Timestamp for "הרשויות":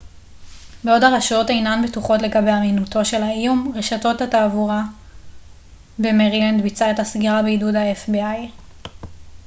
1.03-1.49